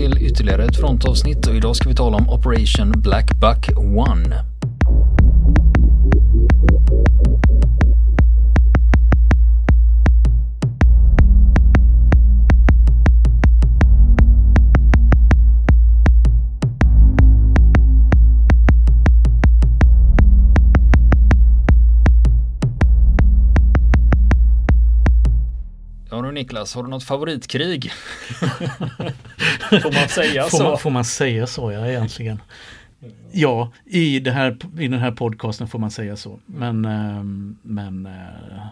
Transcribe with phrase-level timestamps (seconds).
[0.00, 4.49] till ytterligare ett frontavsnitt och idag ska vi tala om Operation Black Buck 1.
[26.50, 27.92] Niklas, har du något favoritkrig?
[29.82, 30.64] får man säga får så?
[30.64, 32.42] Man, får man säga så ja egentligen?
[33.32, 36.40] Ja, i, det här, i den här podcasten får man säga så.
[36.46, 38.66] Men, ehm, men eh,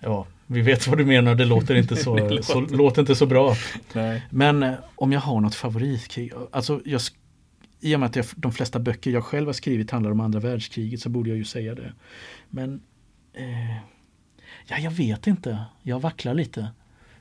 [0.00, 1.34] ja, vi vet vad du menar.
[1.34, 3.54] Det låter inte så, låter- så, låter inte så bra.
[3.92, 4.26] Nej.
[4.30, 7.00] Men eh, om jag har något favoritkrig, alltså jag,
[7.80, 10.40] i och med att jag, de flesta böcker jag själv har skrivit handlar om andra
[10.40, 11.92] världskriget så borde jag ju säga det.
[12.50, 12.80] Men
[13.34, 13.76] eh,
[14.66, 15.64] ja, jag vet inte.
[15.82, 16.68] Jag vacklar lite.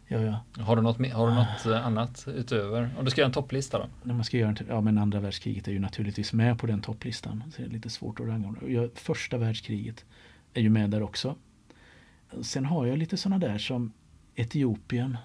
[0.08, 0.64] Ja, ja.
[0.64, 2.90] Har du något, har du något eh, annat utöver?
[2.98, 3.86] Om du ska göra en topplista då?
[4.04, 6.82] När man ska göra en, ja men andra världskriget är ju naturligtvis med på den
[6.82, 7.44] topplistan.
[7.56, 8.70] Så det är lite svårt att rangordna.
[8.70, 10.06] Jag, första världskriget
[10.54, 11.36] är ju med där också.
[12.42, 13.92] Sen har jag lite sådana där som
[14.36, 15.18] Etiopien,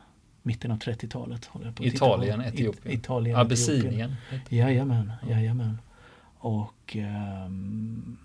[0.42, 1.44] mitten av 30-talet.
[1.44, 2.46] håller jag på att titta Italien, på.
[2.48, 2.94] It- Etiopien.
[2.94, 3.46] Italien, Etiopien.
[3.46, 4.14] Abessinien.
[4.48, 5.78] Jajamän, jajamän.
[6.38, 8.16] Och ehm,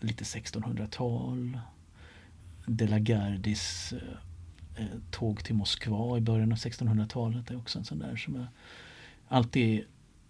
[0.00, 1.58] lite 1600-tal.
[2.66, 3.98] De la Gardis eh,
[5.10, 8.46] tåg till Moskva i början av 1600-talet är också en sån där som jag
[9.28, 9.84] alltid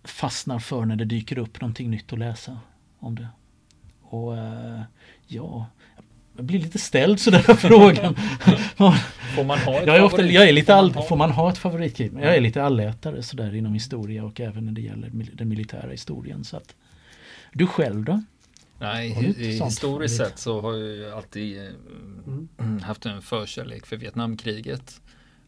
[0.05, 2.59] fastnar för när det dyker upp någonting nytt att läsa
[2.99, 3.29] om det.
[4.03, 4.81] Och eh,
[5.27, 5.67] ja,
[6.37, 8.15] jag blir lite ställd sådär av frågan.
[9.37, 11.17] Får man ha ett jag, är ofta, jag är lite Får man all, ha- får
[11.17, 12.13] man ha ett favoritkrig?
[12.15, 16.45] Jag är lite allätare sådär inom historia och även när det gäller den militära historien.
[16.45, 16.75] Så att,
[17.53, 18.23] du själv då?
[18.81, 25.01] Nej, historiskt sett så har jag ju alltid eh, haft en förkärlek för Vietnamkriget.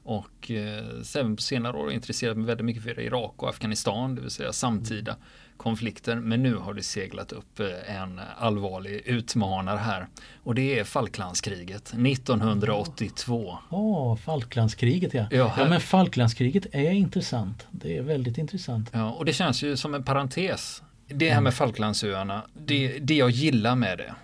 [0.05, 4.15] Och eh, så även på senare år intresserat mig väldigt mycket för Irak och Afghanistan,
[4.15, 5.17] det vill säga samtida
[5.57, 6.17] konflikter.
[6.17, 10.09] Men nu har det seglat upp eh, en allvarlig utmanare här.
[10.43, 13.59] Och det är Falklandskriget 1982.
[13.71, 15.27] Åh, Falklandskriget ja.
[15.31, 17.67] Ja, Ja, men Falklandskriget är intressant.
[17.71, 18.91] Det är väldigt intressant.
[18.93, 20.83] Ja, och det känns ju som en parentes.
[21.15, 24.15] Det här med Falklandsöarna, det, det jag gillar med det.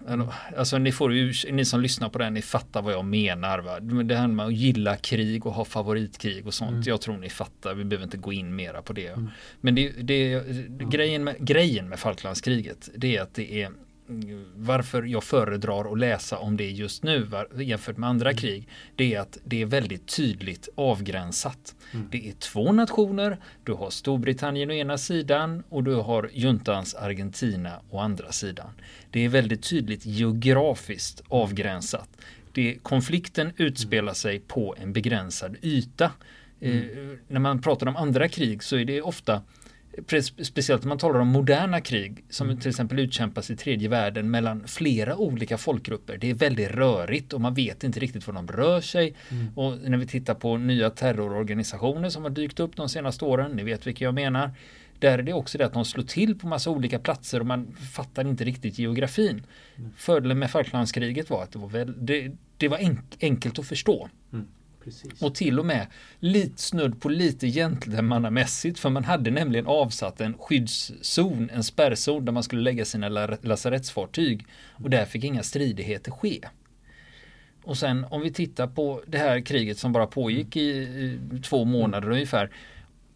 [0.57, 3.59] Alltså ni får ju, ni som lyssnar på det, ni fattar vad jag menar.
[3.59, 3.81] Va?
[3.81, 6.87] Det här med att gilla krig och ha favoritkrig och sånt.
[6.87, 9.19] Jag tror ni fattar, vi behöver inte gå in mera på det.
[9.61, 13.79] Men det, det, grejen, med, grejen med Falklandskriget, det är att det är mm,
[14.57, 19.15] varför jag föredrar att läsa om det just nu var- jämfört med andra krig det
[19.15, 21.75] är att det är väldigt tydligt avgränsat.
[22.11, 27.81] Det är två nationer, du har Storbritannien å ena sidan och du har juntans Argentina
[27.91, 28.71] å andra sidan.
[29.11, 32.09] Det är väldigt tydligt geografiskt avgränsat.
[32.53, 36.11] Det, konflikten utspelar sig på en begränsad yta.
[36.61, 36.73] Eh,
[37.29, 39.43] när man pratar om andra krig så är det ofta
[40.43, 44.67] Speciellt när man talar om moderna krig som till exempel utkämpas i tredje världen mellan
[44.69, 46.19] flera olika folkgrupper.
[46.19, 49.15] Det är väldigt rörigt och man vet inte riktigt var de rör sig.
[49.55, 53.65] Och när vi tittar på nya terrororganisationer som har dykt upp de senaste åren, ni
[53.65, 54.51] vet vilka jag menar.
[54.99, 57.73] Där är det också det att de slår till på massa olika platser och man
[57.73, 59.43] fattar inte riktigt geografin.
[59.97, 64.09] Fördelen med Falklandskriget var att det var, väl, det, det var enk, enkelt att förstå.
[64.89, 65.23] Precis.
[65.23, 65.87] Och till och med
[66.21, 72.33] lite snudd på lite gentlemannamässigt för man hade nämligen avsatt en skyddszon, en spärrzon där
[72.33, 76.41] man skulle lägga sina la- lasarettsfartyg och där fick inga stridigheter ske.
[77.63, 81.65] Och sen om vi tittar på det här kriget som bara pågick i, i två
[81.65, 82.51] månader ungefär.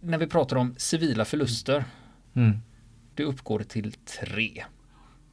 [0.01, 1.85] När vi pratar om civila förluster,
[2.35, 2.59] Mm.
[3.15, 4.65] det uppgår till tre.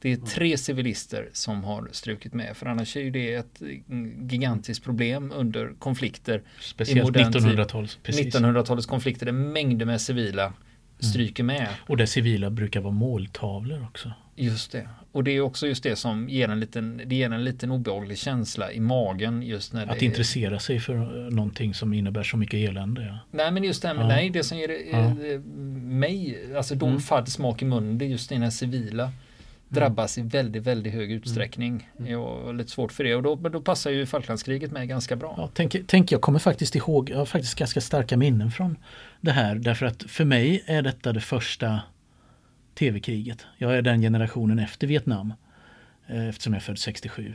[0.02, 4.28] Det är tre civilister som har strukit med för annars är ju det ett mm,
[4.28, 7.42] gigantiskt problem under konflikter Speciellt modern tid.
[7.42, 7.98] 1900-tals.
[8.02, 8.34] Precis.
[8.34, 10.52] 1900-talets konflikter där mängder med civila
[10.98, 11.68] stryker med.
[11.86, 14.12] Och där civila brukar vara måltavlor också.
[14.36, 14.88] Just det.
[15.12, 18.18] Och det är också just det som ger en liten, det ger en liten obehaglig
[18.18, 22.36] känsla i magen just när Att det intressera sig för eh, någonting som innebär så
[22.36, 23.02] mycket elände.
[23.06, 23.18] Ja.
[23.30, 24.08] Nej men just det Ja.
[24.08, 24.98] nej det som ger Ja.
[24.98, 25.40] eh,
[25.84, 27.00] mig, alltså dom Mm.
[27.00, 29.12] fadd smak i munnen, det är just den här civila
[29.70, 31.90] drabbas i väldigt, väldigt hög utsträckning.
[31.98, 32.12] Mm.
[32.12, 35.34] Jag har lite svårt för det och då, då passar ju Falklandskriget med ganska bra.
[35.36, 38.76] Ja, tänk, tänk, jag kommer faktiskt ihåg, jag har faktiskt ganska starka minnen från
[39.20, 39.54] det här.
[39.54, 41.80] Därför att för mig är detta det första
[42.74, 43.46] tv-kriget.
[43.58, 45.32] Jag är den generationen efter Vietnam.
[46.06, 47.34] eh, Eftersom jag är född 67.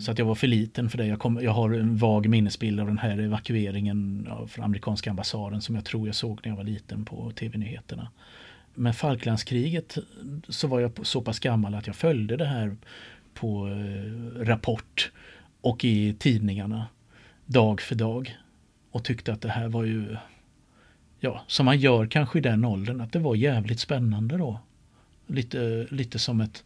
[0.00, 1.06] Så att jag var för liten för det.
[1.06, 5.74] Jag, kom, jag har en vag minnesbild av den här evakueringen från amerikanska ambassaden som
[5.74, 8.08] jag tror jag såg när jag var liten på tv-nyheterna.
[8.74, 9.98] Men Falklandskriget
[10.48, 12.76] så var jag så pass gammal att jag följde det här
[13.34, 15.12] på eh, Rapport
[15.60, 16.86] och i tidningarna
[17.46, 18.36] dag för dag.
[18.90, 20.16] Och tyckte att det här var ju
[21.20, 24.60] ja, som man gör kanske i den åldern, att det var jävligt spännande då.
[25.26, 26.64] Lite, lite som ett,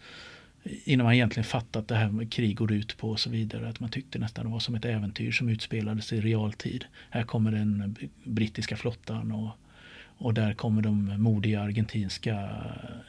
[0.84, 3.80] innan man egentligen fattat det här med krig går ut på och så vidare, att
[3.80, 6.84] man tyckte nästan det var som ett äventyr som utspelades i realtid.
[7.10, 9.50] Här kommer den brittiska flottan och,
[10.18, 12.48] och där kommer de modiga argentinska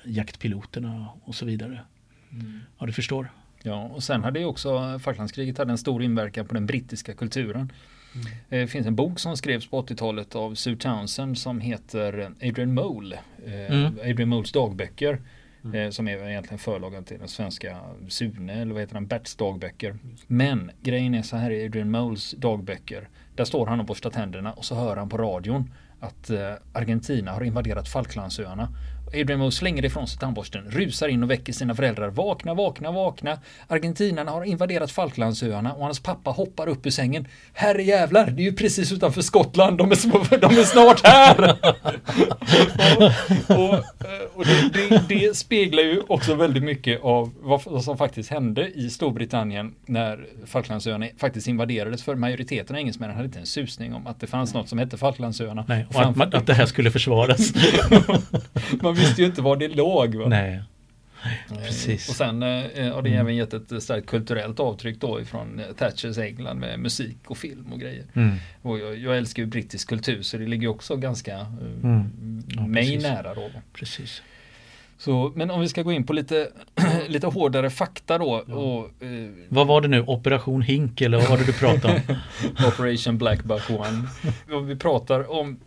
[0.05, 1.79] jaktpiloterna och så vidare.
[2.31, 2.59] Mm.
[2.79, 3.29] Ja, du förstår.
[3.63, 7.71] Ja, och sen hade ju också Falklandskriget hade en stor inverkan på den brittiska kulturen.
[8.15, 8.27] Mm.
[8.49, 13.19] Det finns en bok som skrevs på 80-talet av Sue Townsend som heter Adrian Mole.
[13.45, 13.99] Eh, mm.
[13.99, 15.21] Adrian Moles dagböcker.
[15.63, 15.75] Mm.
[15.75, 19.07] Eh, som är egentligen förlagen till den svenska Sune eller vad heter den?
[19.07, 19.97] Berts dagböcker.
[20.27, 23.07] Men grejen är så här i Adrian Moles dagböcker.
[23.35, 25.71] Där står han och borstar tänderna och så hör han på radion
[26.05, 28.69] att eh, Argentina har invaderat Falklandsöarna.
[29.21, 32.09] Adrian Moe slänger ifrån sig tandborsten, rusar in och väcker sina föräldrar.
[32.09, 33.39] Vakna, vakna, vakna.
[33.67, 37.27] Argentinarna har invaderat Falklandsöarna och hans pappa hoppar upp ur sängen.
[37.53, 39.77] Herre jävlar, det är ju precis utanför Skottland.
[39.77, 41.49] De är, små, de är snart här!
[43.47, 43.83] och, och,
[44.35, 48.89] och det, det, det, speglar ju också väldigt mycket av vad som faktiskt hände i
[48.89, 52.03] Storbritannien när Falklandsöarna faktiskt invaderades.
[52.03, 54.97] För majoriteten av engelsmännen hade inte en susning om att det fanns något som hette
[54.97, 55.65] Falklandsöarna.
[55.67, 57.53] Nej, och att, att det här skulle försvaras.
[58.81, 60.15] Man visste ju inte var det låg.
[60.15, 60.27] Va?
[60.27, 60.61] Nej.
[61.51, 62.09] Eh, Precis.
[62.09, 62.49] Och sen eh,
[62.93, 63.19] har det mm.
[63.19, 67.65] även gett ett starkt kulturellt avtryck då ifrån eh, Thatchers England med musik och film
[67.71, 68.05] och grejer.
[68.13, 68.35] Mm.
[68.61, 71.45] Och jag, jag, älskar ju brittisk kultur så det ligger också ganska
[71.83, 72.43] mm.
[72.47, 73.49] ja, mig nära då.
[73.73, 74.21] Precis.
[74.97, 76.49] Så, men om vi ska gå in på lite,
[77.07, 78.43] lite hårdare fakta då.
[78.47, 78.55] Ja.
[78.55, 80.01] Och, eh, vad var det nu?
[80.01, 82.15] Operation Hink eller vad var det du pratade om?
[82.67, 84.07] Operation Black Buck One.
[84.67, 85.59] vi pratar om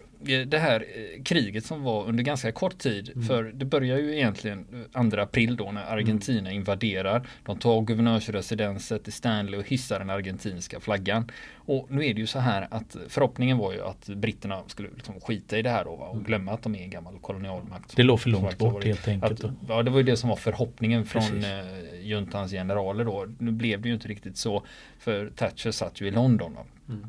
[0.47, 3.11] det här eh, kriget som var under ganska kort tid.
[3.15, 3.27] Mm.
[3.27, 6.53] För det börjar ju egentligen 2 april då när Argentina mm.
[6.53, 7.29] invaderar.
[7.45, 11.31] De tar guvernörsresidenset i Stanley och hissar den argentinska flaggan.
[11.55, 15.21] Och nu är det ju så här att förhoppningen var ju att britterna skulle liksom
[15.21, 16.25] skita i det här då, va, och mm.
[16.25, 17.97] glömma att de är en gammal kolonialmakt.
[17.97, 19.45] Det låg för långt bort helt enkelt.
[19.45, 23.27] Att, ja, det var ju det som var förhoppningen från eh, juntans generaler då.
[23.39, 24.63] Nu blev det ju inte riktigt så.
[24.99, 26.57] För Thatcher satt ju i London.
[26.89, 27.07] Mm.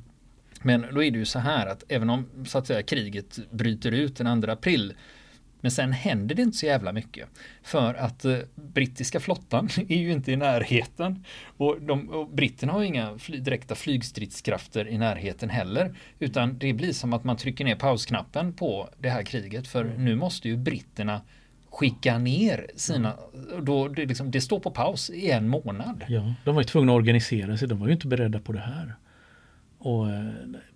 [0.62, 3.92] Men då är det ju så här att även om så att säga kriget bryter
[3.92, 4.94] ut den 2 april
[5.62, 7.28] men sen händer det inte så jävla mycket.
[7.64, 11.26] För att eh, brittiska flottan är ju inte i närheten.
[11.58, 15.96] Och, de, och britterna har ju inga fly, direkta flygstridskrafter i närheten heller.
[16.20, 19.68] Utan det blir som att man trycker ner pausknappen på det här kriget.
[19.68, 20.06] För mm.
[20.06, 21.22] nu måste ju britterna
[21.72, 23.14] skicka ner sina,
[23.62, 26.06] då det, liksom, det står på paus i en månad.
[26.08, 28.60] Ja, de var ju tvungna att organisera sig, de var ju inte beredda på det
[28.60, 28.96] här.
[29.82, 30.24] Och eh,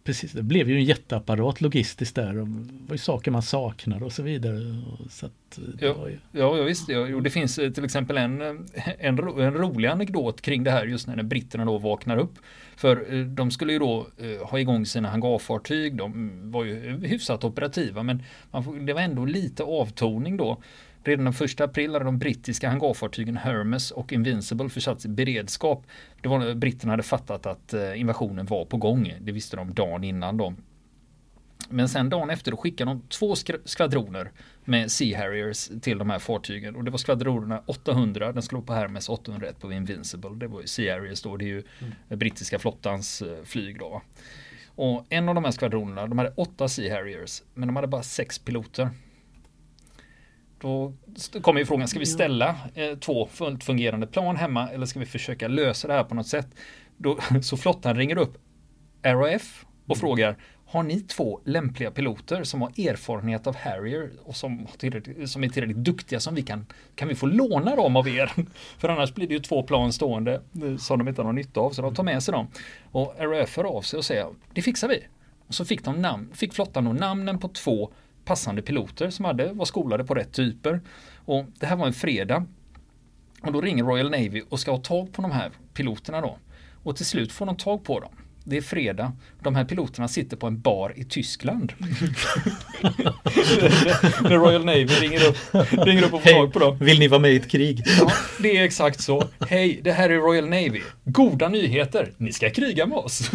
[0.04, 2.34] precis, det blev ju en jätteapparat logistiskt där.
[2.34, 2.40] Det
[2.88, 4.82] var ju saker man saknar och så vidare.
[5.10, 5.32] Så eh,
[5.80, 6.20] ja, ju...
[6.32, 6.90] ja, visst.
[6.90, 8.68] Ja, det finns eh, till exempel en, en,
[9.00, 12.34] en rolig anekdot kring det här just när britterna då vaknar upp.
[12.76, 14.08] För de skulle ju då
[14.42, 15.98] ha igång sina hangarfartyg.
[15.98, 20.62] De var ju hyfsat operativa men man, det var ändå lite avtoning då.
[21.04, 25.86] Redan den 1 april hade de brittiska hangarfartygen Hermes och Invincible försatts i beredskap.
[26.22, 29.14] Det var britterna hade fattat att eh, invasionen var på gång.
[29.22, 30.54] Det visste de dagen innan då.
[31.70, 33.36] Men sen dagen efter då skickade de två
[33.66, 34.32] skvadroner
[34.66, 36.76] med Sea Harriers till de här fartygen.
[36.76, 40.30] Och det var skvadronerna 800, den skulle på Hermes 801 på Invincible.
[40.36, 42.20] Det var ju Sea Harriers då, det är ju mm.
[42.20, 44.02] brittiska flottans eh, flyg då.
[44.76, 48.04] Och en av de här skvadronerna, de hade åtta Sea Harriers, men de hade bara
[48.04, 48.90] sex piloter.
[50.64, 50.94] Då
[51.42, 55.06] kommer ju frågan, ska vi ställa eh, två fullt fungerande plan hemma eller ska vi
[55.06, 56.48] försöka lösa det här på något sätt?
[56.98, 58.38] Då, så flottan ringer upp
[59.04, 60.00] RAF och mm.
[60.00, 64.68] frågar har ni två lämpliga piloter som har erfarenhet av Harrier och som,
[65.26, 66.66] som är tillräckligt duktiga som vi kan,
[66.96, 68.32] kan vi få låna dem av er?
[68.78, 70.42] För annars blir det ju två plan stående
[70.80, 72.48] som de inte har någon nytta av, så de tar med sig dem.
[72.92, 75.04] Och RAF hör av sig och säger, det fixar vi.
[75.48, 77.92] Och så fick, de namn, fick flottan då namnen på två
[78.26, 80.82] passande piloter som hade, var skolade på rätt typer.
[81.26, 82.46] Och det här var en fredag.
[83.42, 86.38] Och då ringer Royal Navy och ska ha tag på de här piloterna då.
[86.84, 88.12] Och till slut får de tag på dem.
[88.46, 89.12] Det är fredag.
[89.42, 91.74] De här piloterna sitter på en bar i Tyskland.
[94.22, 95.38] När Royal Navy ringer upp,
[95.86, 96.78] ringer upp och får hey, tag på dem.
[96.80, 97.84] Vill ni vara med i ett krig?
[98.00, 99.28] Ja, det är exakt så.
[99.50, 100.82] Hej, det här är Royal Navy.
[101.04, 102.14] Goda nyheter.
[102.18, 103.32] Ni ska kriga med oss.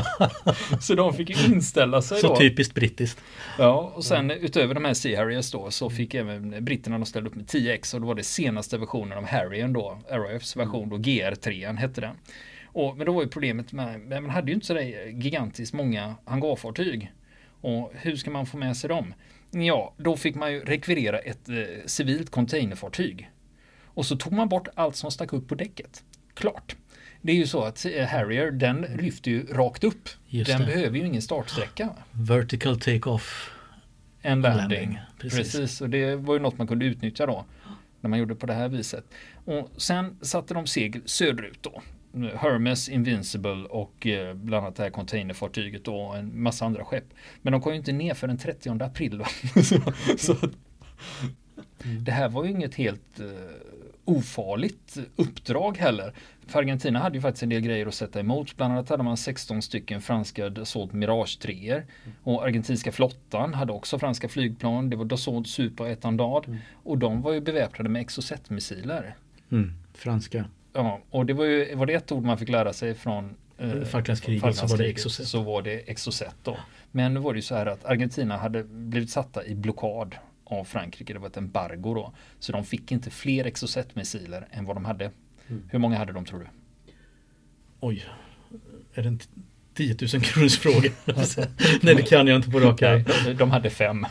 [0.80, 2.34] så de fick inställa sig så då.
[2.34, 3.20] Så typiskt brittiskt.
[3.58, 7.30] Ja, och sen utöver de här Sea Harriers då så fick även britterna de ställde
[7.30, 9.98] upp med 10X och då var det senaste versionen av Harriern då.
[10.10, 12.16] RAFs version då, GR3 hette den.
[12.72, 17.12] Och, men då var ju problemet med, man hade ju inte sådär gigantiskt många hangarfartyg.
[17.60, 19.14] Och hur ska man få med sig dem?
[19.50, 23.30] Ja, då fick man ju rekvirera ett eh, civilt containerfartyg.
[23.84, 26.04] Och så tog man bort allt som stack upp på däcket.
[26.34, 26.76] Klart.
[27.22, 30.08] Det är ju så att eh, Harrier, den lyfter ju rakt upp.
[30.26, 30.66] Just den det.
[30.66, 31.88] behöver ju ingen startsträcka.
[32.10, 33.50] Vertical take-off
[34.22, 34.58] en landing.
[34.58, 35.38] landing, Precis.
[35.38, 35.80] precis.
[35.80, 37.44] och det var ju något man kunde utnyttja då.
[38.00, 39.04] När man gjorde på det här viset.
[39.44, 41.82] Och sen satte de segel söderut då.
[42.14, 47.04] Hermes, Invincible och eh, bland annat det här containerfartyget och en massa andra skepp.
[47.42, 49.24] Men de kom ju inte ner för den 30 april.
[49.54, 49.80] Så,
[50.18, 50.50] så att,
[51.84, 53.26] det här var ju inget helt eh,
[54.04, 56.12] ofarligt uppdrag heller.
[56.46, 58.56] För Argentina hade ju faktiskt en del grejer att sätta emot.
[58.56, 61.82] Bland annat hade man 16 stycken franska Dassault Mirage 3
[62.22, 64.90] och argentinska flottan hade också franska flygplan.
[64.90, 69.14] Det var Dassault Super Etendard och de var ju beväpnade med Exocet-missiler.
[69.50, 69.72] Mm.
[69.94, 70.44] Franska.
[70.72, 73.82] Ja, och det var ju var det ett ord man fick lära sig från eh,
[73.82, 75.28] Falklandskriget så var det Exocet.
[75.28, 76.56] Så var det Exocet då.
[76.90, 80.14] Men nu var det ju så här att Argentina hade blivit satta i blockad
[80.44, 81.12] av Frankrike.
[81.12, 82.12] Det var ett embargo då.
[82.38, 85.10] Så de fick inte fler Exocet-missiler än vad de hade.
[85.48, 85.62] Mm.
[85.70, 86.46] Hur många hade de tror du?
[87.80, 88.04] Oj.
[88.94, 89.20] Är det en
[89.74, 90.90] 10 000 kronors fråga?
[91.82, 92.80] Nej det kan jag inte på rak.
[92.80, 93.04] Nej,
[93.38, 94.06] de hade fem.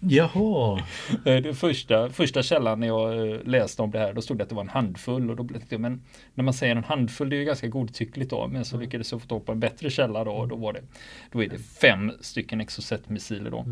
[0.00, 0.82] Jaha.
[1.24, 4.42] Eh, Det första, första källan när jag eh, läste om det här, då stod det
[4.42, 5.30] att det var en handfull.
[5.30, 6.02] Och då blev det, men
[6.34, 8.48] när man säger en handfull, det är ju ganska godtyckligt då.
[8.48, 10.30] Men så lyckades jag få tag på en bättre källa då.
[10.30, 10.82] Och då, var det,
[11.32, 13.66] då är det fem stycken Exocet-missiler då.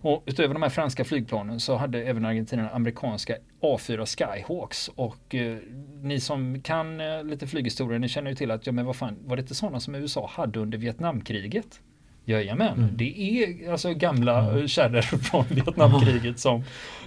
[0.00, 4.88] Och utöver de här franska flygplanen så hade även Argentina amerikanska A4 Skyhawks.
[4.94, 5.58] Och eh,
[6.02, 9.16] ni som kan eh, lite flyghistoria, ni känner ju till att, ja men vad fan,
[9.24, 11.80] var det inte sådana som USA hade under Vietnamkriget?
[12.28, 12.90] Jajamän, Mm.
[12.96, 14.66] det är alltså gamla ja.
[14.66, 16.62] kärror från Vietnamkriget som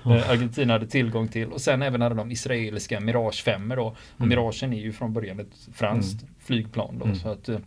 [0.05, 1.47] eh, Argentina hade tillgång till.
[1.47, 3.83] Och sen även hade de israeliska Mirage 5 då.
[3.85, 4.29] Och Mm.
[4.29, 7.05] Miragen är ju från början ett franskt flygplan då.
[7.05, 7.15] Mm.
[7.17, 7.59] Så att, eh,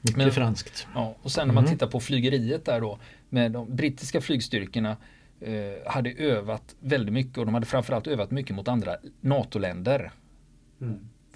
[0.00, 0.86] Mycket Men- franskt.
[0.94, 1.14] ja.
[1.22, 1.74] Och sen när man Mm.
[1.74, 2.98] tittar på flygeriet där då.
[3.28, 4.96] Med de brittiska flygstyrkorna
[5.40, 10.10] eh, hade övat väldigt mycket och de hade framförallt övat mycket mot andra NATO-länder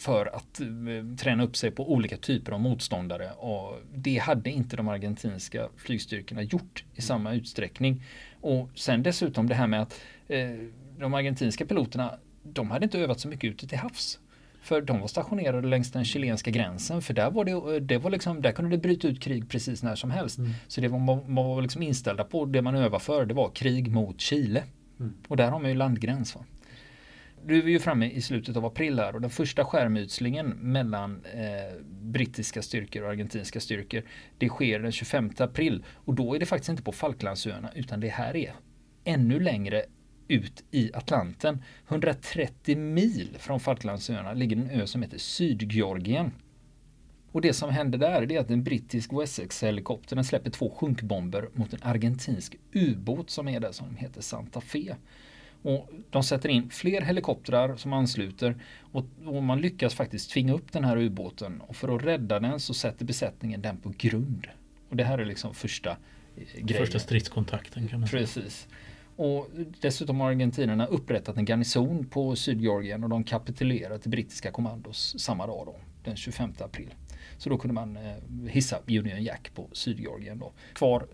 [0.00, 3.30] för att eh, träna upp sig på olika typer av motståndare.
[3.32, 8.02] Och det hade inte de argentinska flygstyrkorna gjort i samma utsträckning.
[8.40, 10.50] Och sen dessutom det här med att eh,
[10.98, 14.18] de argentinska piloterna, de hade inte övat så mycket ute till havs.
[14.62, 18.42] För de var stationerade längs den chilenska gränsen för där var det, det var liksom,
[18.42, 20.38] där kunde det bryta ut krig precis när som helst.
[20.68, 23.90] Så det var, man var liksom inställda på, det man övade för, det var krig
[23.90, 24.62] mot Chile.
[25.28, 26.34] Och där har man ju landgräns.
[26.34, 26.44] Va?
[27.44, 31.24] Nu är vi ju framme i slutet av april här och den första skärmytslingen mellan
[31.24, 34.02] eh, brittiska styrkor och argentinska styrkor
[34.38, 38.08] det sker den 25 april och då är det faktiskt inte på Falklandsöarna utan det
[38.08, 38.52] här är
[39.04, 39.84] ännu längre
[40.28, 41.62] ut i Atlanten.
[41.88, 46.32] 130 mil från Falklandsöarna ligger en ö som heter Sydgeorgien.
[47.32, 51.82] Och det som händer där är att en brittisk Wessex-helikopter släpper två sjunkbomber mot en
[51.82, 54.96] argentinsk ubåt som är där som heter Santa Fe.
[55.62, 58.56] Och de sätter in fler helikoptrar som ansluter
[58.92, 61.60] och, och man lyckas faktiskt tvinga upp den här ubåten.
[61.60, 64.46] Och för att rädda den så sätter besättningen den på grund.
[64.88, 66.86] Och det här är liksom första eh, grejen.
[66.86, 68.20] Första stridskontakten kan man säga.
[68.20, 68.68] Precis.
[69.16, 69.48] Och
[69.80, 75.46] dessutom har argentinarna upprättat en garnison på Sydgeorgien och de kapitulerar till brittiska kommandos samma
[75.46, 76.94] dag då, den 25 april.
[77.38, 78.14] Så då kunde man eh,
[78.48, 80.52] hissa Union Jack på Sydgeorgien då.
[80.72, 81.06] Kvar,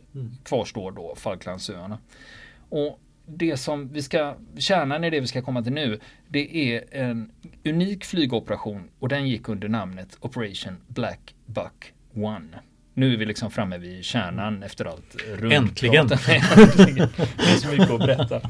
[0.44, 1.98] Kvarstår då Falklandsöarna.
[2.68, 6.84] Och det som vi ska, kärnan i det vi ska komma till nu, det är
[6.90, 7.32] en
[7.64, 12.58] unik flygoperation och den gick under namnet Operation Black Buck One.
[12.98, 16.08] Nu är vi liksom framme vid kärnan efter allt runt Äntligen.
[16.12, 17.08] Äntligen!
[17.36, 18.40] Det så mycket att berätta.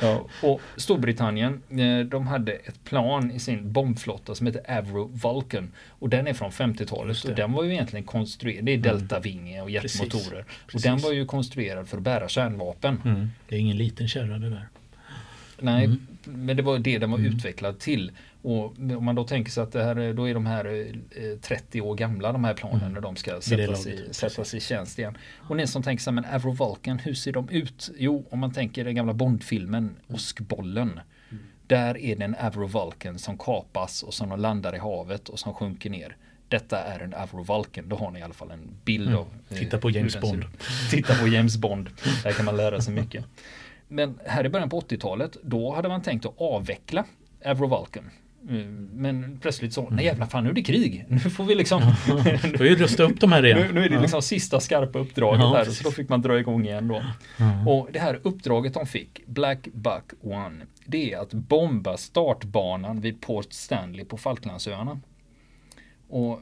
[0.00, 5.72] Ja, och Storbritannien, eh, de hade ett plan i sin bombflotta som heter Avro Vulcan.
[5.88, 7.30] Och den är från 50-talet Just det.
[7.30, 10.40] och den var ju egentligen konstruerad, det är deltavinge och jetmotorer.
[10.40, 10.82] Och Precis.
[10.82, 13.02] den var ju konstruerad för att bära kärnvapen.
[13.04, 13.30] Mm.
[13.48, 14.68] Det är ingen liten kärra det där.
[15.62, 16.06] Nej, Mm.
[16.24, 18.12] men det var det den var utvecklad till.
[18.42, 20.64] Och om man då tänker sig att det här, är- då är de här
[21.10, 22.92] eh, 30 år gamla de här planen Mm.
[22.92, 25.16] när de ska sättas i, sättas i tjänst igen.
[25.38, 27.90] Och ni som tänker sig, men Avro Vulcan, hur ser de ut?
[27.98, 31.00] Jo, om man tänker den gamla Bondfilmen Åskbollen.
[31.66, 35.38] Där är det en Avro Vulcan som kapas och som de landar i havet och
[35.38, 36.16] som sjunker ner.
[36.48, 39.18] Detta är en Avro Vulcan, då har ni i alla fall en bild Mm.
[39.18, 40.44] av eh, Titta på James Bond.
[40.90, 41.90] Titta på James Bond.
[42.22, 43.24] Där kan man lära sig mycket.
[43.92, 47.04] Men här i början på 80-talet, då hade man tänkt att avveckla
[47.44, 48.10] Avro Vulcan.
[48.48, 51.04] Mm, Men plötsligt så, nej jävlar fan nu är det krig.
[51.08, 51.82] Nu får vi liksom...
[52.42, 53.58] Du får ju rusta upp de här igen.
[53.58, 55.64] nu, nu är det liksom sista skarpa uppdraget Ja, här.
[55.64, 57.02] Så då fick man dra igång igen då.
[57.38, 57.70] Ja.
[57.72, 63.20] Och det här uppdraget de fick, Black Buck One, det är att bomba startbanan vid
[63.20, 65.00] Port Stanley på Falklandsöarna.
[66.08, 66.38] Och eh,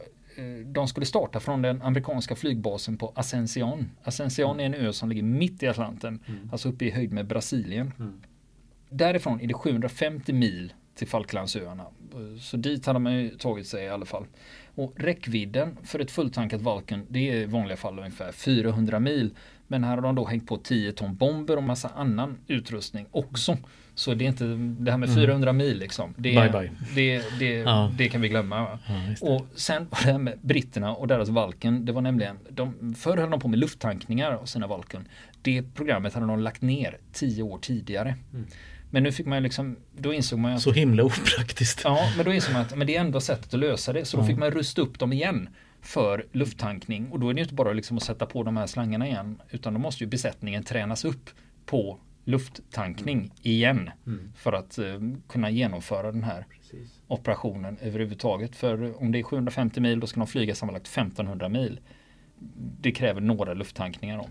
[0.65, 3.91] de skulle starta från den amerikanska flygbasen på Ascension.
[4.05, 6.21] Ascension är en ö som ligger mitt i Atlanten,
[6.53, 7.93] alltså uppe i höjd med Brasilien.
[8.91, 11.85] Därifrån är det 750 mil till Falklandsöarna.
[12.41, 14.27] Så dit hade man ju tagit sig i alla fall.
[14.75, 19.35] Och räckvidden för ett fulltankat Valken det är i vanliga fall ungefär 400 mil.
[19.67, 23.57] Men här har de då hängt på 10 ton bomber och massa annan utrustning också.
[23.95, 24.45] Så det är inte
[24.85, 25.57] det här med 400 mm.
[25.57, 26.15] mil liksom.
[26.17, 26.71] Det, bye bye.
[26.95, 27.93] det, det, ja.
[27.99, 28.79] det kan vi glömma.
[28.89, 31.85] Ja, och sen var det här med britterna och deras Valken.
[31.85, 35.09] Det var nämligen, de, förr höll de på med lufttankningar av sina Valken.
[35.43, 38.15] Det programmet hade de lagt ner tio år tidigare.
[38.33, 38.47] Mm.
[38.91, 41.81] Men nu fick man liksom, då insåg man att, Så himla opraktiskt.
[41.85, 44.05] Ja, men då insåg man att men det är enda sättet att lösa det.
[44.05, 45.49] Så då fick man rusta upp dem igen
[45.83, 47.09] för lufttankning.
[47.11, 49.43] Och då är det inte bara liksom att sätta på de här slangarna igen.
[49.51, 51.31] Utan då måste ju besättningen tränas upp
[51.67, 53.31] på lufttankning mm.
[53.43, 53.91] igen.
[54.07, 54.33] Mm.
[54.37, 57.00] För att uh, kunna genomföra den här Precis.
[57.07, 58.57] operationen överhuvudtaget.
[58.57, 61.81] För om det är 750 mil då ska de flyga sammanlagt 1500 mil.
[62.81, 64.29] Det kräver några lufttankningar då.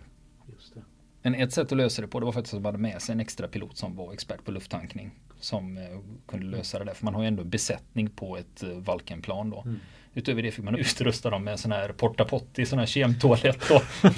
[1.22, 3.14] Men ett sätt att lösa det på det var faktiskt att man hade med sig
[3.14, 5.12] en extra pilot som var expert på lufttankning.
[5.40, 5.84] Som eh,
[6.28, 6.94] kunde lösa det där.
[6.94, 9.62] För man har ju ändå besättning på ett eh, Valkenplan då.
[9.62, 9.80] Mm.
[10.14, 13.70] Utöver det fick man utrusta dem med en sån här porta potti, sån här kemtoalett
[13.70, 13.82] då.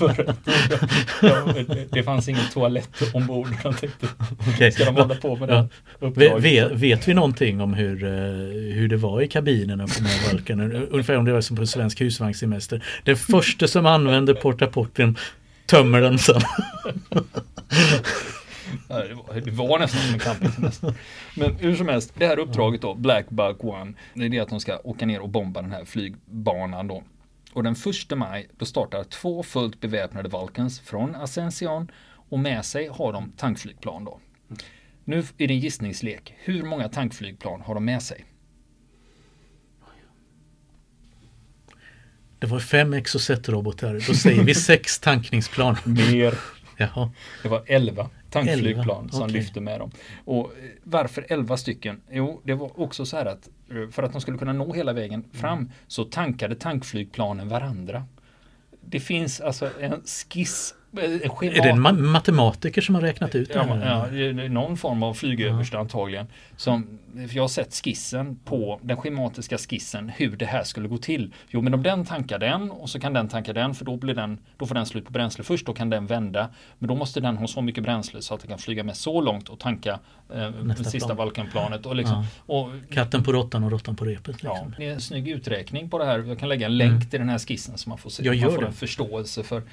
[1.22, 1.54] Ja,
[1.92, 3.48] det fanns ingen toalett ombord.
[3.64, 4.08] Jag tänkte,
[4.54, 4.72] okay.
[4.72, 6.38] ska de hålla på med det ja.
[6.38, 8.10] vet, vet vi någonting om hur, eh,
[8.74, 10.62] hur det var i kabinerna på den här Valken?
[10.92, 12.84] Ungefär om det var som på en svensk husvagnssemester.
[13.04, 15.18] Den första som använde porta potten
[15.66, 16.42] tömmer den sen.
[19.46, 20.94] det, var, nästan som en campingsemester.
[21.38, 24.50] Men hur som helst, det här uppdraget då, Black Bug One, det är det att
[24.50, 27.04] de ska åka ner och bomba den här flygbanan då.
[27.54, 31.92] Och den första maj, då startar två fullt beväpnade Valkans från Ascension
[32.30, 34.20] och med sig har de tankflygplan då.
[35.04, 36.34] Nu är det en gissningslek.
[36.38, 38.26] Hur många tankflygplan har de med sig?
[42.40, 44.08] Det var fem Exocet-robotar.
[44.08, 45.78] Då säger vi sex tankningsplan.
[45.86, 46.34] Mer.
[46.78, 47.12] Jaha.
[47.44, 49.34] Det var elva tankflygplan som okay.
[49.34, 49.92] lyfte med dem.
[50.26, 52.02] Och eh, varför elva stycken?
[52.12, 54.94] Jo, det var också så här att eh, för att de skulle kunna nå hela
[54.94, 55.72] vägen fram mm.
[55.88, 58.06] så tankade tankflygplanen varandra.
[58.82, 64.16] Det finns alltså en skiss Är det en matematiker som har räknat ut det här?
[64.16, 65.82] Ja, någon form av flygöverste ja.
[65.82, 66.28] antagligen.
[66.58, 67.00] Som,
[67.32, 71.34] jag har sett skissen på den schematiska skissen hur det här skulle gå till.
[71.50, 74.16] Jo men om den tankar den och så kan den tanka den för då, blir
[74.16, 75.66] den, då får den slut på bränsle först.
[75.66, 76.50] Då kan den vända.
[76.80, 79.22] Men då måste den ha så mycket bränsle så att den kan flyga med så
[79.22, 80.00] långt och tanka
[80.34, 81.86] eh, sista Balkanplanet.
[81.86, 82.54] Och liksom, ja.
[82.56, 84.28] och, Katten på råttan och råttan på repet.
[84.28, 84.50] Liksom.
[84.50, 86.20] Ja, det är en snygg uträkning på det här.
[86.20, 87.10] Jag kan lägga en länk mm.
[87.10, 88.42] till den här skissen så man får se.
[88.42, 89.64] Man får en förståelse för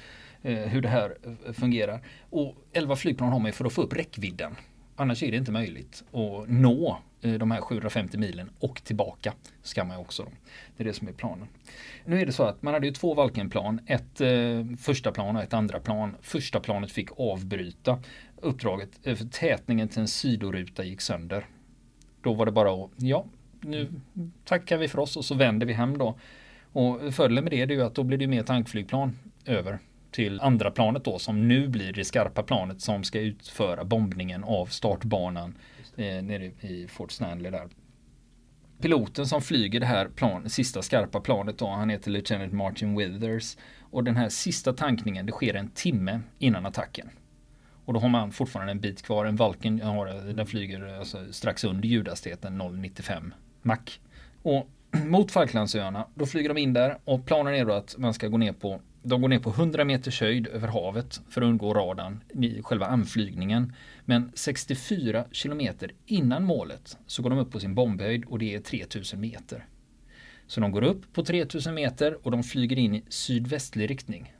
[0.43, 2.01] Eh, hur det här eh, fungerar.
[2.29, 4.55] Och 11 flygplan har man ju för att få upp räckvidden.
[4.95, 9.33] Annars är det inte möjligt att nå eh, de här 750 milen och tillbaka.
[9.61, 10.29] Ska man också då.
[10.77, 11.47] Det är det som är planen.
[12.05, 13.79] Nu är det så att man hade ju två Valkenplan.
[13.85, 16.15] Ett eh, första plan och ett andra plan.
[16.21, 17.99] Första planet fick avbryta
[18.35, 21.45] uppdraget för tätningen till en sidoruta gick sönder.
[22.21, 23.25] Då var det bara att, ja,
[23.61, 23.89] nu
[24.45, 26.19] tackar vi för oss och så vänder vi hem då.
[26.71, 29.79] Och fördelen med det är ju att då blir det mer tankflygplan över
[30.11, 34.65] till andra planet då som nu blir det skarpa planet som ska utföra bombningen av
[34.65, 35.57] startbanan
[35.95, 37.67] eh, nere i Fort Stanley där.
[38.81, 43.57] Piloten som flyger det här plan, sista skarpa planet då, han heter Lieutenant Martin Withers.
[43.91, 47.09] Och den här sista tankningen, det sker en timme innan attacken.
[47.85, 49.25] Och då har man fortfarande en bit kvar.
[49.25, 53.99] En Valken har, den flyger alltså strax under ljudhastigheten 0,95 Mach.
[54.41, 54.69] Och
[55.05, 58.37] mot Falklandsöarna, då flyger de in där och planen är då att man ska gå
[58.37, 62.23] ner på de går ner på 100 meters höjd över havet för att undgå radarn
[62.33, 63.73] i själva anflygningen.
[64.05, 68.59] Men 64 kilometer innan målet så går de upp på sin bombhöjd och det är
[68.59, 69.65] 3000 meter.
[70.47, 74.33] Så de går upp på 3000 meter och de flyger in i sydvästlig riktning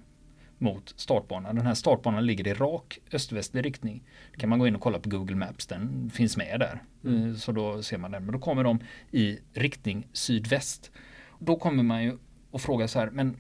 [0.58, 1.56] mot startbanan.
[1.56, 4.04] Den här startbanan ligger i rak öst-västlig riktning.
[4.32, 6.84] Det kan man gå in och kolla på Google Maps, den finns med där.
[7.04, 7.30] Mm.
[7.30, 8.26] Eh, så då ser man den.
[8.26, 8.80] Men då kommer de
[9.12, 10.92] i riktning sydväst.
[11.40, 12.18] Då kommer man ju
[12.52, 13.38] att fråga så här, men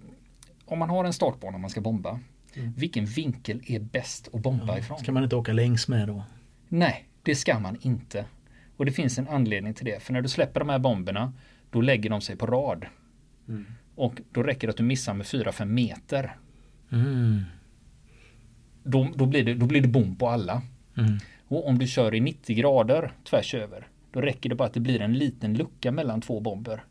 [0.71, 2.19] om man har en startbana man ska bomba,
[2.53, 2.73] mm.
[2.77, 4.99] vilken vinkel är bäst att bomba ja, ifrån?
[4.99, 6.23] Ska man inte åka längs med då?
[6.67, 8.25] Nej, det ska man inte.
[8.77, 10.03] Och det finns en anledning till det.
[10.03, 11.33] För när du släpper de här bomberna,
[11.69, 12.85] då lägger de sig på rad.
[13.47, 13.65] Mm.
[13.95, 16.37] Och då räcker det att du missar med 4-5 meter.
[16.91, 17.41] Mm.
[18.83, 20.61] Då, då, blir det, då blir det bom på alla.
[20.97, 21.17] Mm.
[21.47, 24.79] Och om du kör i 90 grader tvärs över, då räcker det bara att det
[24.79, 26.83] blir en liten lucka mellan två bomber.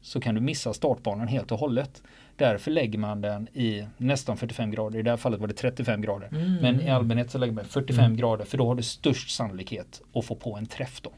[0.00, 2.02] Så kan du missa startbanan helt och hållet.
[2.40, 4.98] Därför lägger man den i nästan 45 grader.
[4.98, 6.28] I det här fallet var det 35 grader.
[6.32, 6.54] Mm.
[6.54, 8.16] Men i allmänhet så lägger man 45 mm.
[8.16, 11.12] grader för då har du störst sannolikhet att få på en träff då.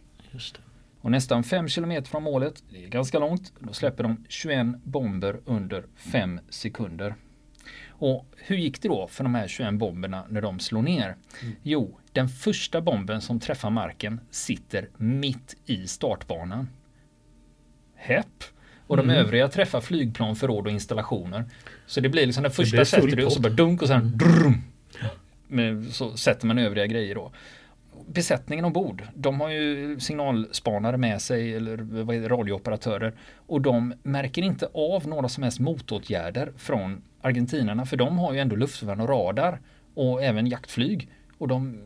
[1.00, 5.40] Och nästan 5 km från målet, det är ganska långt, då släpper de 21 bomber
[5.44, 7.14] under 5 sekunder.
[7.88, 11.16] Och hur gick det då för de här 21 bomberna när de slår ner?
[11.42, 11.54] Mm.
[11.62, 16.68] Jo, den första bomben som träffar marken sitter mitt i startbanan.
[17.94, 18.44] Hepp!
[18.86, 19.16] Och de mm.
[19.16, 21.44] övriga träffar flygplan, förråd och installationer.
[21.86, 24.18] Så det blir liksom den första sätter du och så bara dunk och sen
[25.48, 27.32] med, så sätter man övriga grejer då.
[28.06, 34.42] Besättningen ombord, de har ju signalspanare med sig eller vad det, radiooperatörer och de märker
[34.42, 39.08] inte av några som helst motåtgärder från argentinarna för de har ju ändå luftvärn och
[39.08, 39.60] radar
[39.94, 41.82] och även jaktflyg och de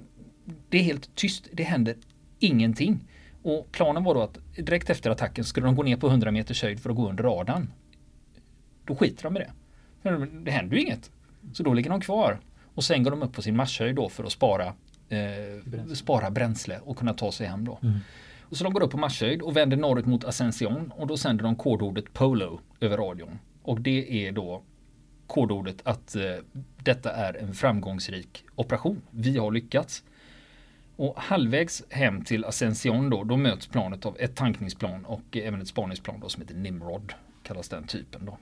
[0.68, 1.96] det är helt tyst, det händer
[2.38, 3.00] ingenting.
[3.46, 6.62] Och planen var då att direkt efter attacken skulle de gå ner på 100 meters
[6.62, 7.72] höjd för att gå under radarn.
[8.84, 9.50] Då skiter de i det.
[10.44, 11.10] Det händer ju inget.
[11.52, 12.40] Så då ligger de kvar.
[12.74, 14.66] Och sen går de upp på sin marschhöjd då för att spara,
[15.08, 15.18] eh,
[15.64, 15.96] bränsle.
[15.96, 17.78] spara bränsle och kunna ta sig hem då.
[17.82, 17.98] Mm.
[18.40, 21.44] Och så de går upp på marschhöjd och vänder norrut mot Ascension och då sänder
[21.44, 23.38] de kodordet Polo över radion.
[23.62, 24.62] Och det är då
[25.26, 26.22] kodordet att eh,
[26.84, 29.02] detta är en framgångsrik operation.
[29.10, 30.02] Vi har lyckats.
[30.96, 35.68] Och halvvägs hem till Ascension då, då möts planet av ett tankningsplan och även ett
[35.68, 37.12] spaningsplan då som heter Nimrod.
[37.42, 38.38] Kallas den typen då.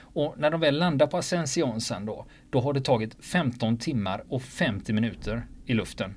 [0.00, 4.24] Och när de väl landar på Ascension sen då, då har det tagit 15 timmar
[4.28, 6.14] och 50 minuter i luften.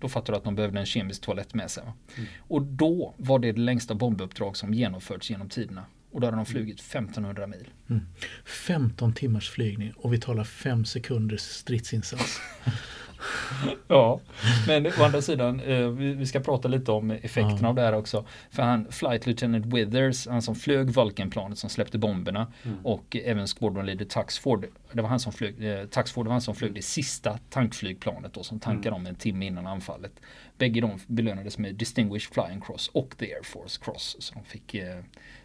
[0.00, 1.82] Då fattar du att de behövde en kemisk toalett med sig.
[1.82, 2.28] Mm.
[2.38, 5.84] Och då var det det längsta bombuppdrag som genomförts genom tiderna.
[6.12, 7.68] Och då hade de flugit 1500 mil.
[7.90, 8.06] Mm.
[8.44, 12.40] 15 timmars flygning och vi talar 5 sekunders stridsinsats.
[13.88, 14.20] ja,
[14.66, 17.68] men å andra sidan, eh, vi, ska prata lite om effekterna ja.
[17.68, 18.24] av det här också.
[18.50, 22.86] För han, Flight Lieutenant Withers, han som flög Vulcan-planet som släppte bomberna mm.
[22.86, 24.66] och även Squadron Leader Tuxford.
[24.92, 28.42] Det var han som flög, eh, Tuxford var han som flög det sista tankflygplanet då,
[28.42, 29.00] som tankade mm.
[29.00, 30.12] om en timme innan anfallet.
[30.60, 34.16] Bägge de belönades med Distinguished Flying Cross och The Air Force Cross.
[34.18, 34.98] Så de fick eh,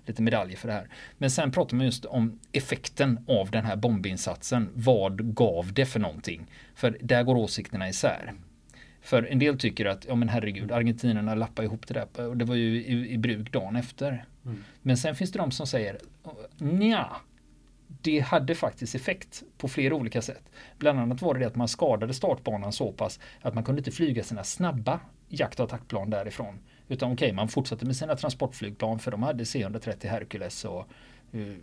[0.05, 0.89] lite medaljer för det här.
[1.17, 4.69] Men sen pratar man just om effekten av den här bombinsatsen.
[4.73, 6.45] Vad gav det för någonting?
[6.75, 8.33] För där går åsikterna isär.
[9.01, 12.27] För en del tycker att, ja men herregud, argentinarna lappar ihop det där.
[12.27, 14.25] Och det var ju i, i bruk dagen efter.
[14.45, 14.63] Mm.
[14.81, 15.97] Men sen finns det de som säger,
[16.57, 17.15] nja,
[18.05, 20.43] det hade faktiskt effekt på flera olika sätt.
[20.77, 23.91] Bland annat var det det att man skadade startbanan så pass att man kunde inte
[23.91, 26.59] flyga sina snabba jakt och attackplan därifrån.
[26.87, 30.87] Utan okej, okay, man fortsatte med sina transportflygplan för de hade C-130 Hercules och
[31.35, 31.55] uh,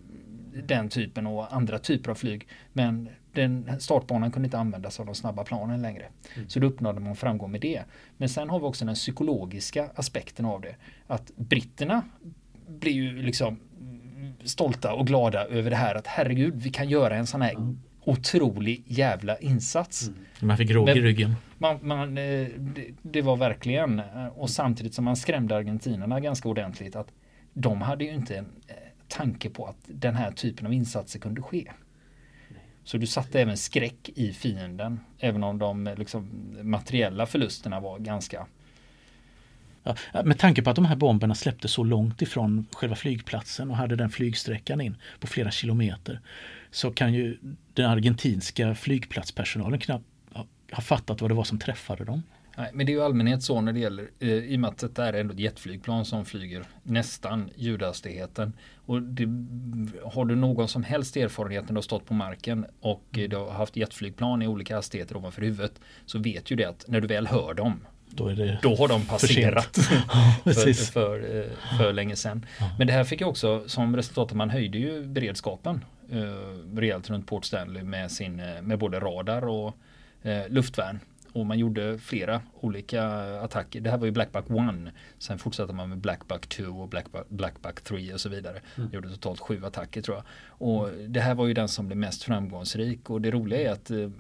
[0.65, 2.49] den typen och andra typer av flyg.
[2.73, 6.09] Men den startbanan kunde inte användas av de snabba planen längre.
[6.37, 6.49] Mm.
[6.49, 7.83] Så då uppnådde man framgång med det.
[8.17, 10.77] Men sen har vi också den psykologiska aspekten av det.
[11.07, 12.03] Att britterna
[12.69, 13.61] blir ju liksom
[14.45, 17.81] stolta och glada över det här att herregud, vi kan göra en sån här mm.
[18.05, 20.09] otrolig jävla insats.
[20.09, 20.19] Mm.
[20.41, 21.35] Man fick råg i ryggen.
[21.59, 26.49] Man, man, eh, det, det, var verkligen, eh, och samtidigt som man skrämde argentinarna ganska
[26.49, 27.09] ordentligt, att
[27.53, 28.75] de hade ju inte en eh,
[29.09, 31.71] tanke på att den här typen av insatser kunde ske.
[32.85, 36.29] Så du satte även skräck i fienden, även om de liksom,
[36.63, 38.47] materiella förlusterna var ganska
[39.85, 43.77] Ja, med tanke på att de här bomberna släpptes så långt ifrån själva flygplatsen och
[43.77, 46.21] hade den flygsträckan in på flera kilometer
[46.71, 47.39] så kan ju
[47.75, 50.05] den argentinska flygplatspersonalen knappt
[50.73, 52.23] ha fattat vad det var som träffade dem.
[52.57, 54.95] Nej, men det är ju allmänhet så när det gäller, eh, i och med att
[54.95, 58.53] det är ändå ett jetflygplan som flyger nästan ljudhastigheten.
[58.77, 59.25] Och det,
[60.05, 63.37] har du någon som helst erfarenhet när du har stått på marken och eh, du
[63.37, 67.07] har haft jetflygplan i olika hastigheter ovanför huvudet så vet ju det att när du
[67.07, 67.81] väl hör dem
[68.13, 68.31] då,
[68.63, 69.77] då, har de passerat.
[70.45, 72.47] för, för, för, eh, för, länge sedan.
[72.79, 77.11] Men det här fick ju också som resultat att man höjde ju beredskapen eh, rejält
[77.11, 79.77] runt Port Stanley med, sin, eh, med både radar och
[80.23, 81.01] eh, luftvärn
[81.33, 83.05] och man gjorde flera olika
[83.41, 83.81] attacker.
[83.81, 84.95] Det här var ju Blackback 1.
[85.19, 88.61] Sen fortsatte man med Blackback 2 och Blackback, Blackback 3 och så vidare.
[88.77, 88.91] Mm.
[88.93, 90.25] Gjorde totalt sju attacker tror jag.
[90.49, 93.91] Och det här var ju den som blev mest framgångsrik och det roliga är att
[93.91, 94.11] eh,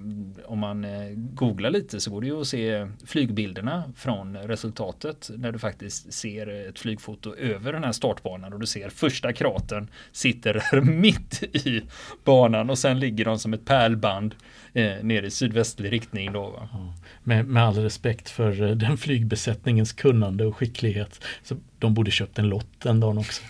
[0.44, 5.52] om man eh, googlar lite så går det ju att se flygbilderna från resultatet när
[5.52, 10.80] du faktiskt ser ett flygfoto över den här startbanan och du ser första kratern sitter
[10.80, 11.82] mitt i
[12.24, 14.34] banan och sen ligger de som ett pärlband
[14.72, 16.50] eh, ner i sydvästlig riktning då.
[16.50, 16.68] Va?
[16.72, 16.94] Ja.
[17.22, 21.24] Med, med all respekt för eh, den flygbesättningens kunnande och skicklighet.
[21.42, 23.42] Så de borde köpt en lott den dagen också.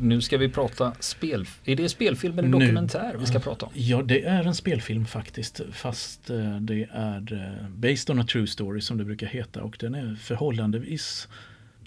[0.00, 1.46] Nu ska vi prata spel.
[1.64, 3.72] Är det spelfilm eller dokumentär nu, vi ska prata om?
[3.74, 5.60] Ja, det är en spelfilm faktiskt.
[5.72, 9.62] Fast eh, det är eh, based on a true story som det brukar heta.
[9.62, 11.28] Och den är förhållandevis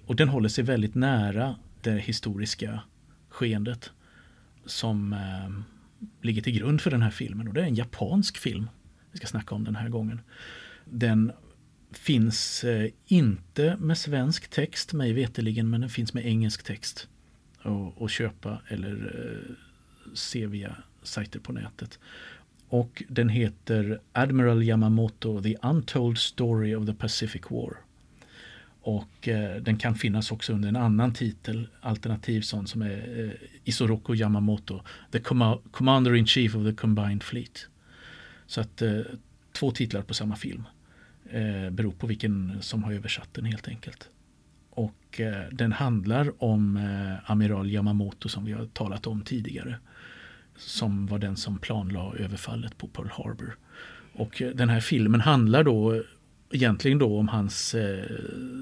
[0.06, 2.80] och den håller sig väldigt nära det historiska
[3.30, 3.92] skeendet
[4.66, 5.16] som
[6.22, 7.48] ligger till grund för den här filmen.
[7.48, 8.70] Och det är en japansk film
[9.12, 10.22] vi ska snacka om den här gången.
[10.86, 11.32] Den
[11.92, 17.08] finns eh, inte med svensk text mig veteligen men den finns med engelsk text.
[18.00, 19.56] att köpa eller eh,
[20.14, 22.00] se via sajter på nätet.
[22.68, 27.78] Och den heter Admiral Yamamoto The Untold Story of the Pacific War.
[28.82, 33.48] Och eh, den kan finnas också under en annan titel, alternativ sån som är eh,
[33.64, 37.68] Isoroku Yamamoto, The Com Commander in Chief of the Combined Fleet.
[38.48, 39.00] Så att eh,
[39.52, 40.64] två titlar på samma film.
[41.30, 44.10] Eh, beror på vilken som har översatt den helt enkelt.
[44.70, 49.76] Och eh, den handlar om eh, amiral Yamamoto som vi har talat om tidigare.
[50.56, 53.58] Som var den som planlade överfallet på Pearl Harbor.
[54.14, 56.04] Och eh, den här filmen handlar då
[56.52, 58.06] egentligen då om hans eh,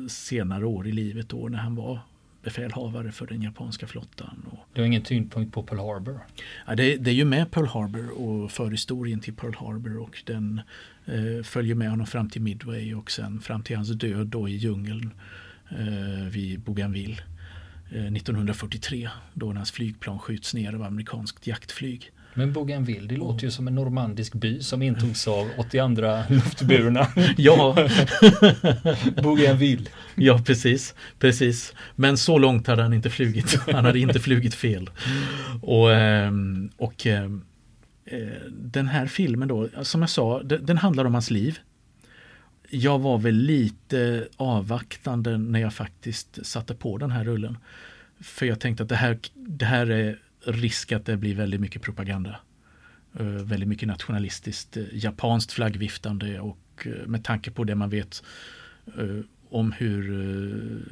[0.07, 1.99] senare år i livet då när han var
[2.43, 4.45] befälhavare för den japanska flottan.
[4.51, 6.19] Och, det har ingen tyngdpunkt på Pearl Harbor?
[6.67, 10.61] Ja, det, det, är ju med Pearl Harbor och förhistorien till Pearl Harbor och den
[11.05, 14.55] eh, följer med honom fram till Midway och sen fram till hans död då i
[14.55, 15.11] djungeln
[15.69, 17.17] eh, vid Bougainville
[17.89, 22.11] 1943 eh, då hans flygplan skjuts ner av amerikanskt jaktflyg.
[22.33, 27.07] Men Bougainville, det låter ju som en normandisk by som intogs av 82 luftburna.
[27.37, 27.75] ja.
[29.23, 29.89] Bougainville.
[30.15, 30.95] Ja, precis.
[31.19, 31.73] precis.
[31.95, 33.59] Men så långt hade han inte flugit.
[33.71, 34.89] Han hade inte flugit fel.
[35.61, 37.41] Och, ehm, och ehm,
[38.05, 38.19] eh,
[38.51, 41.59] den här filmen då, som jag sa, den handlar om hans liv.
[42.69, 47.57] Jag var väl lite avvaktande när jag faktiskt satte på den här rullen.
[48.21, 51.81] För jag tänkte att det här, det här är risk att det blir väldigt mycket
[51.81, 52.39] propaganda.
[53.19, 58.23] Eh, väldigt mycket nationalistiskt, eh, japanskt flaggviftande och eh, med tanke på det man vet
[59.49, 60.85] om hur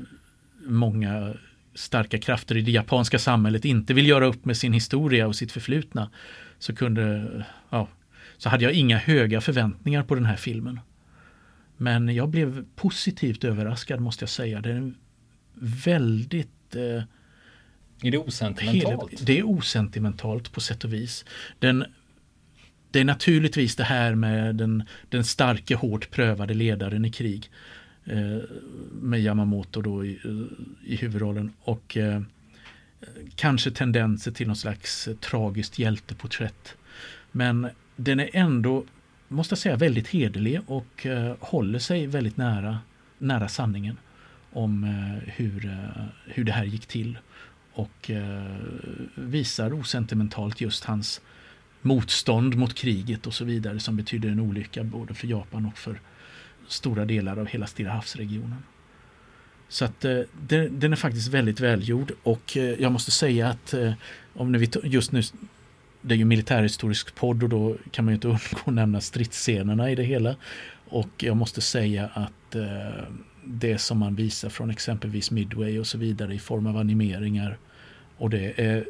[0.59, 1.33] många
[1.73, 5.51] starka krafter i det japanska samhället inte vill göra upp med sin historia och sitt
[5.51, 6.09] förflutna
[6.59, 7.87] så kunde, ja,
[8.37, 10.79] så hade jag inga höga förväntningar på den här filmen.
[11.77, 14.61] Men jag blev positivt överraskad måste jag säga.
[14.61, 14.93] Det är
[15.85, 17.03] väldigt eh,
[18.01, 19.25] är det osentimentalt?
[19.25, 21.25] Det är osentimentalt på sätt och vis.
[21.59, 21.85] Den,
[22.91, 27.49] det är naturligtvis det här med den, den starke, hårt prövade ledaren i krig.
[28.05, 28.37] Eh,
[29.01, 30.19] med Yamamoto då i,
[30.85, 31.53] i huvudrollen.
[31.59, 32.21] Och eh,
[33.35, 36.77] kanske tendenser till någon slags tragiskt hjälteporträtt.
[37.31, 38.85] Men den är ändå,
[39.27, 42.79] måste jag säga, väldigt hederlig och eh, håller sig väldigt nära,
[43.17, 43.97] nära sanningen
[44.51, 47.17] om eh, hur, eh, hur det här gick till
[47.77, 48.55] och eh,
[49.15, 51.21] visar osentimentalt just hans
[51.81, 55.99] motstånd mot kriget och så vidare som betyder en olycka både för Japan och för
[56.67, 58.63] stora delar av hela Stilla havsregionen.
[59.69, 63.93] Så att eh, den, är faktiskt väldigt välgjord och eh, jag måste säga att eh,
[64.33, 65.21] om vi just nu
[66.01, 69.91] det är ju militärhistorisk podd och då kan man ju inte undgå att nämna stridsscenerna
[69.91, 70.35] i det hela.
[70.89, 73.03] Och jag måste säga att eh,
[73.47, 77.57] det som man visar från exempelvis Midway och så vidare i form av animeringar
[78.17, 78.85] och det är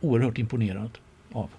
[0.00, 0.98] oerhört imponerad
[1.32, 1.50] av.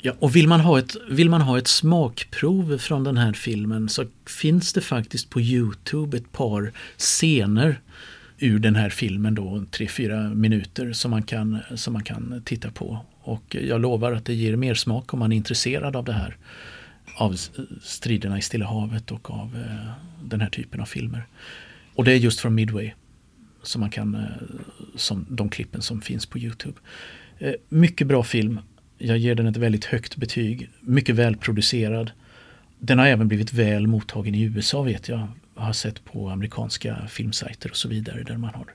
[0.00, 3.88] Ja, och vill man, ha ett, vill man ha ett smakprov från den här filmen
[3.88, 7.80] så finns det faktiskt på Youtube ett par scener
[8.38, 12.70] ur den här filmen då, tre fyra minuter som man, kan, som man kan titta
[12.70, 13.04] på.
[13.20, 16.36] Och jag lovar att det ger mer smak om man är intresserad av det här.
[17.20, 17.36] Av
[17.82, 19.92] striderna i Stilla havet och av eh,
[20.24, 21.26] den här typen av filmer.
[21.94, 22.92] Och det är just från Midway
[23.62, 24.22] som man kan, eh,
[24.96, 26.78] som de klippen som finns på Youtube.
[27.38, 28.60] Eh, mycket bra film.
[28.98, 30.70] Jag ger den ett väldigt högt betyg.
[30.80, 32.10] Mycket välproducerad.
[32.78, 35.28] Den har även blivit väl mottagen i USA vet jag.
[35.54, 38.66] Jag har sett på amerikanska filmsajter och så vidare där man har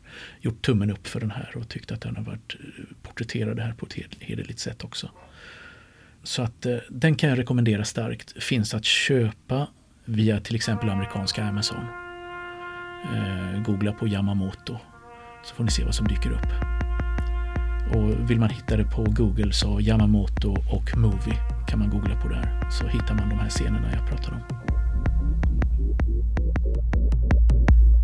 [0.41, 3.73] gjort tummen upp för den här och tyckt att den har varit eh, porträtterad här
[3.73, 5.09] på ett hederligt sätt också.
[6.23, 8.43] Så att eh, den kan jag rekommendera starkt.
[8.43, 9.67] Finns att köpa
[10.05, 11.85] via till exempel amerikanska Amazon.
[13.13, 14.77] Eh, googla på Yamamoto
[15.43, 16.47] så får ni se vad som dyker upp.
[17.95, 22.27] Och vill man hitta det på Google så Yamamoto och Movie kan man googla på
[22.27, 24.62] där så hittar man de här scenerna jag pratar om.